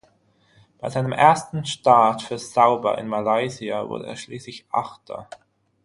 Bei 0.79 0.89
seinem 0.89 1.11
ersten 1.11 1.63
Start 1.63 2.23
für 2.23 2.39
Sauber 2.39 2.97
in 2.97 3.07
Malaysia 3.07 3.87
wurde 3.87 4.07
er 4.07 4.15
schließlich 4.15 4.65
Achter. 4.71 5.29